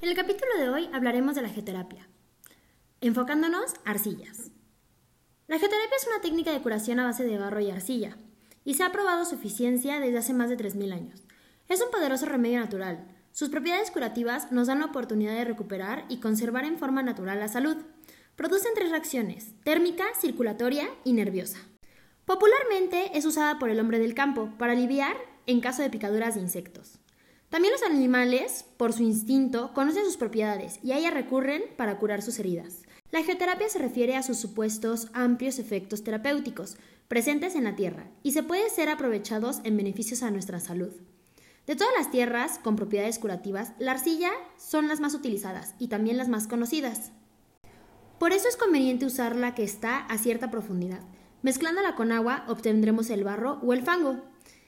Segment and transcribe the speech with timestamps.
[0.00, 2.08] En el capítulo de hoy hablaremos de la geoterapia,
[3.00, 4.52] enfocándonos arcillas.
[5.48, 8.16] La geoterapia es una técnica de curación a base de barro y arcilla,
[8.64, 11.24] y se ha probado su eficiencia desde hace más de 3.000 años.
[11.68, 13.08] Es un poderoso remedio natural.
[13.32, 17.48] Sus propiedades curativas nos dan la oportunidad de recuperar y conservar en forma natural la
[17.48, 17.78] salud.
[18.36, 21.58] Producen tres reacciones, térmica, circulatoria y nerviosa.
[22.24, 26.42] Popularmente es usada por el hombre del campo para aliviar en caso de picaduras de
[26.42, 27.00] insectos.
[27.50, 32.20] También los animales, por su instinto, conocen sus propiedades y a ellas recurren para curar
[32.20, 32.82] sus heridas.
[33.10, 36.76] La geoterapia se refiere a sus supuestos amplios efectos terapéuticos
[37.08, 40.92] presentes en la Tierra y se pueden ser aprovechados en beneficios a nuestra salud.
[41.66, 46.18] De todas las tierras con propiedades curativas, la arcilla son las más utilizadas y también
[46.18, 47.12] las más conocidas.
[48.18, 51.00] Por eso es conveniente usar la que está a cierta profundidad.
[51.42, 54.22] Mezclándola con agua obtendremos el barro o el fango,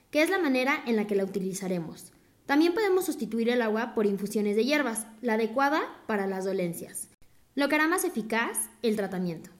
[0.09, 2.13] que es la manera en la que la utilizaremos.
[2.51, 7.07] También podemos sustituir el agua por infusiones de hierbas, la adecuada para las dolencias,
[7.55, 9.51] lo que hará más eficaz el tratamiento.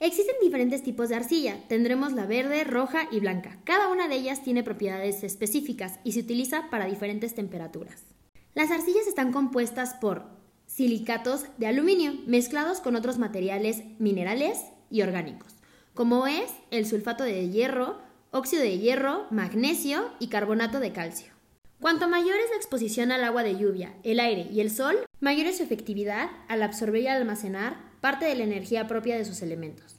[0.00, 3.60] Existen diferentes tipos de arcilla, tendremos la verde, roja y blanca.
[3.62, 8.02] Cada una de ellas tiene propiedades específicas y se utiliza para diferentes temperaturas.
[8.54, 10.24] Las arcillas están compuestas por
[10.66, 14.58] silicatos de aluminio mezclados con otros materiales minerales
[14.90, 15.54] y orgánicos,
[15.94, 17.98] como es el sulfato de hierro,
[18.32, 21.32] óxido de hierro, magnesio y carbonato de calcio.
[21.82, 25.46] Cuanto mayor es la exposición al agua de lluvia, el aire y el sol, mayor
[25.48, 29.96] es su efectividad al absorber y almacenar parte de la energía propia de sus elementos.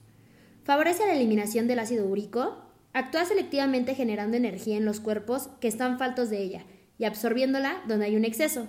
[0.64, 2.56] Favorece la eliminación del ácido úrico,
[2.94, 6.64] actúa selectivamente generando energía en los cuerpos que están faltos de ella
[6.98, 8.66] y absorbiéndola donde hay un exceso.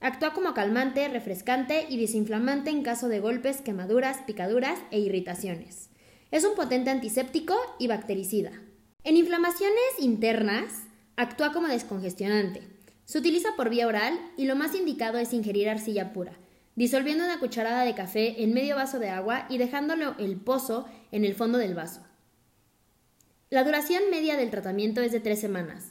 [0.00, 5.88] Actúa como calmante, refrescante y desinflamante en caso de golpes, quemaduras, picaduras e irritaciones.
[6.30, 8.52] Es un potente antiséptico y bactericida.
[9.04, 10.82] En inflamaciones internas,
[11.20, 12.62] Actúa como descongestionante.
[13.04, 16.38] Se utiliza por vía oral y lo más indicado es ingerir arcilla pura,
[16.76, 21.24] disolviendo una cucharada de café en medio vaso de agua y dejándolo el pozo en
[21.24, 22.02] el fondo del vaso.
[23.50, 25.86] La duración media del tratamiento es de tres semanas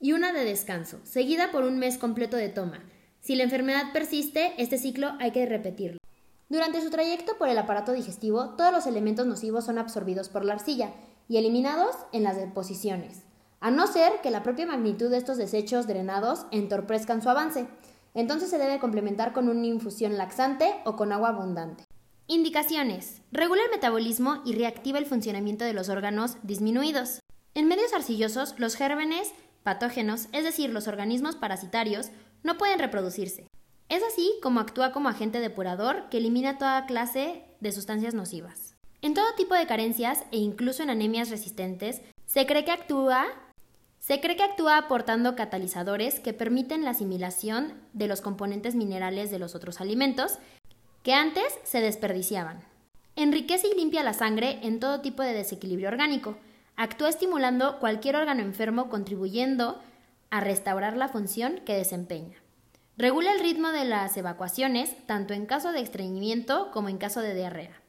[0.00, 2.82] y una de descanso, seguida por un mes completo de toma.
[3.20, 5.98] Si la enfermedad persiste, este ciclo hay que repetirlo.
[6.48, 10.54] Durante su trayecto por el aparato digestivo, todos los elementos nocivos son absorbidos por la
[10.54, 10.92] arcilla
[11.28, 13.29] y eliminados en las deposiciones
[13.60, 17.66] a no ser que la propia magnitud de estos desechos drenados entorpezcan su avance.
[18.14, 21.84] Entonces se debe complementar con una infusión laxante o con agua abundante.
[22.26, 23.22] Indicaciones.
[23.32, 27.20] Regula el metabolismo y reactiva el funcionamiento de los órganos disminuidos.
[27.54, 29.32] En medios arcillosos, los gérmenes
[29.62, 32.10] patógenos, es decir, los organismos parasitarios,
[32.42, 33.46] no pueden reproducirse.
[33.88, 38.76] Es así como actúa como agente depurador que elimina toda clase de sustancias nocivas.
[39.02, 43.26] En todo tipo de carencias e incluso en anemias resistentes, se cree que actúa
[44.00, 49.38] se cree que actúa aportando catalizadores que permiten la asimilación de los componentes minerales de
[49.38, 50.38] los otros alimentos
[51.02, 52.64] que antes se desperdiciaban.
[53.14, 56.36] Enriquece y limpia la sangre en todo tipo de desequilibrio orgánico.
[56.76, 59.80] Actúa estimulando cualquier órgano enfermo contribuyendo
[60.30, 62.38] a restaurar la función que desempeña.
[62.96, 67.34] Regula el ritmo de las evacuaciones tanto en caso de estreñimiento como en caso de
[67.34, 67.80] diarrea.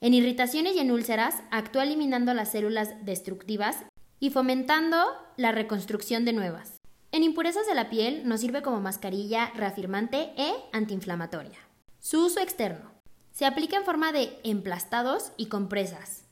[0.00, 3.84] En irritaciones y en úlceras actúa eliminando las células destructivas
[4.20, 5.04] y fomentando
[5.36, 6.80] la reconstrucción de nuevas.
[7.12, 11.58] En impurezas de la piel nos sirve como mascarilla reafirmante e antiinflamatoria.
[11.98, 12.92] Su uso externo.
[13.32, 16.24] Se aplica en forma de emplastados y compresas,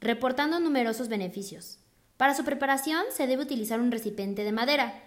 [0.00, 1.78] reportando numerosos beneficios.
[2.16, 5.02] Para su preparación se debe utilizar un recipiente de madera,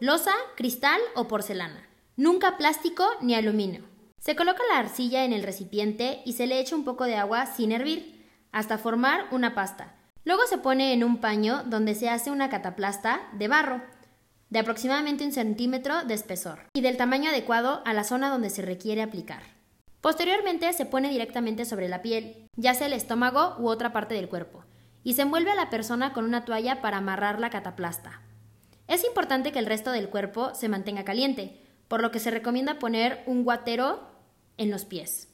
[0.00, 3.82] losa, cristal o porcelana, nunca plástico ni aluminio.
[4.18, 7.46] Se coloca la arcilla en el recipiente y se le echa un poco de agua
[7.46, 12.30] sin hervir, hasta formar una pasta, Luego se pone en un paño donde se hace
[12.30, 13.82] una cataplasta de barro,
[14.48, 18.62] de aproximadamente un centímetro de espesor, y del tamaño adecuado a la zona donde se
[18.62, 19.42] requiere aplicar.
[20.00, 24.28] Posteriormente se pone directamente sobre la piel, ya sea el estómago u otra parte del
[24.28, 24.64] cuerpo,
[25.02, 28.22] y se envuelve a la persona con una toalla para amarrar la cataplasta.
[28.88, 32.78] Es importante que el resto del cuerpo se mantenga caliente, por lo que se recomienda
[32.78, 34.08] poner un guatero
[34.56, 35.28] en los pies.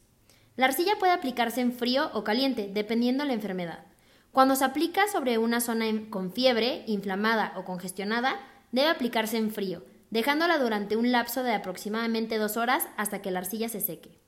[0.56, 3.89] La arcilla puede aplicarse en frío o caliente, dependiendo la enfermedad.
[4.32, 8.36] Cuando se aplica sobre una zona con fiebre, inflamada o congestionada,
[8.70, 13.40] debe aplicarse en frío, dejándola durante un lapso de aproximadamente dos horas hasta que la
[13.40, 14.20] arcilla se seque.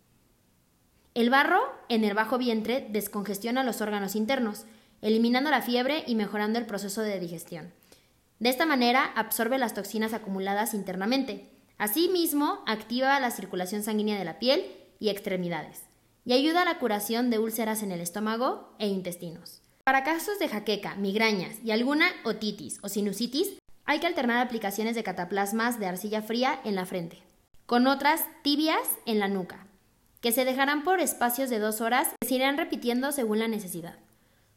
[1.15, 4.65] El barro en el bajo vientre descongestiona los órganos internos,
[5.03, 7.73] eliminando la fiebre y mejorando el proceso de digestión.
[8.41, 11.51] De esta manera absorbe las toxinas acumuladas internamente.
[11.79, 14.65] Asimismo, activa la circulación sanguínea de la piel
[14.99, 15.83] y extremidades,
[16.25, 19.63] y ayuda a la curación de úlceras en el estómago e intestinos.
[19.84, 25.02] Para casos de jaqueca, migrañas y alguna otitis o sinusitis, hay que alternar aplicaciones de
[25.02, 27.20] cataplasmas de arcilla fría en la frente.
[27.67, 29.67] con otras tibias en la nuca,
[30.20, 33.96] que se dejarán por espacios de dos horas y se irán repitiendo según la necesidad.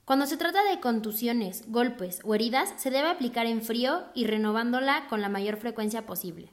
[0.04, 5.08] Cuando se trata de contusiones, golpes o heridas, se debe aplicar en frío y renovándola
[5.08, 6.52] con la mayor frecuencia posible.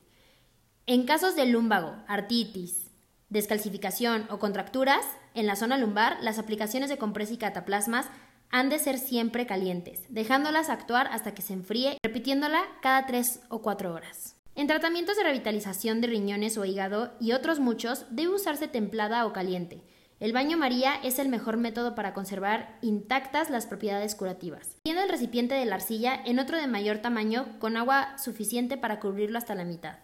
[0.87, 2.91] En casos de lumbago, artritis,
[3.29, 5.05] descalcificación o contracturas,
[5.35, 8.07] en la zona lumbar, las aplicaciones de compresa y cataplasmas
[8.53, 13.63] han de ser siempre calientes, dejándolas actuar hasta que se enfríe, repitiéndola cada 3 o
[13.63, 14.37] 4 horas.
[14.55, 19.33] En tratamientos de revitalización de riñones o hígado y otros muchos, debe usarse templada o
[19.33, 19.83] caliente,
[20.23, 24.77] el baño María es el mejor método para conservar intactas las propiedades curativas.
[24.85, 29.01] Tiene el recipiente de la arcilla en otro de mayor tamaño con agua suficiente para
[29.01, 29.97] cubrirlo hasta la mitad.